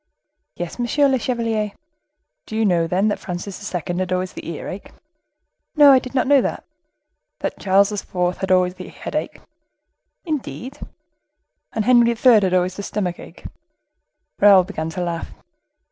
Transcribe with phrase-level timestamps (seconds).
[0.55, 1.73] "Yes, monsieur le chevalier."
[2.47, 3.83] "Do you know, then, that Francis II.
[3.99, 4.89] had always the earache?"
[5.75, 6.63] "No, I did not know that."
[7.41, 8.37] "That Charles IV.
[8.39, 9.41] had always the headache?"
[10.25, 10.79] "Indeed!"
[11.73, 12.33] "And Henry III.
[12.41, 13.45] had always the stomach ache?"
[14.39, 15.35] Raoul began to laugh.